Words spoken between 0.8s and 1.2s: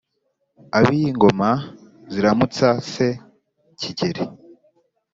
iyo